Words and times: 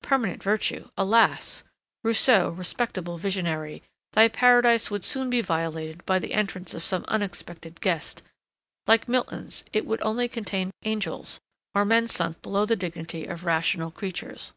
Permanent 0.00 0.40
virtue! 0.40 0.90
alas! 0.96 1.64
Rousseau, 2.04 2.50
respectable 2.50 3.18
visionary! 3.18 3.82
thy 4.12 4.28
paradise 4.28 4.92
would 4.92 5.04
soon 5.04 5.28
be 5.28 5.40
violated 5.40 6.06
by 6.06 6.20
the 6.20 6.34
entrance 6.34 6.72
of 6.72 6.84
some 6.84 7.04
unexpected 7.08 7.80
guest. 7.80 8.22
Like 8.86 9.08
Milton's, 9.08 9.64
it 9.72 9.84
would 9.84 10.00
only 10.02 10.28
contain 10.28 10.70
angels, 10.84 11.40
or 11.74 11.84
men 11.84 12.06
sunk 12.06 12.42
below 12.42 12.64
the 12.64 12.76
dignity 12.76 13.26
of 13.26 13.44
rational 13.44 13.90
creatures. 13.90 14.52